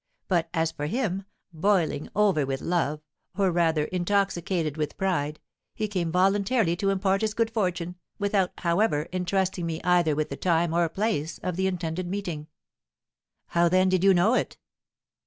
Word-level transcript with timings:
But, 0.27 0.49
as 0.51 0.71
for 0.71 0.87
him, 0.87 1.25
boiling 1.53 2.09
over 2.15 2.43
with 2.43 2.59
love, 2.59 3.01
or, 3.37 3.51
rather, 3.51 3.83
intoxicated 3.85 4.75
with 4.75 4.97
pride, 4.97 5.39
he 5.75 5.87
came 5.87 6.11
voluntarily 6.11 6.75
to 6.77 6.89
impart 6.89 7.21
his 7.21 7.35
good 7.35 7.51
fortune, 7.51 7.93
without, 8.17 8.51
however, 8.61 9.07
entrusting 9.13 9.67
me 9.67 9.79
either 9.83 10.15
with 10.15 10.29
the 10.29 10.37
time 10.37 10.73
or 10.73 10.89
place 10.89 11.37
of 11.43 11.55
the 11.55 11.67
intended 11.67 12.07
meeting." 12.07 12.47
"How, 13.49 13.69
then, 13.69 13.89
did 13.89 14.03
you 14.03 14.11
know 14.15 14.33
it?" 14.33 14.57